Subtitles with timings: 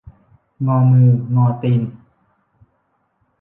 [0.67, 1.81] งอมืองอตีน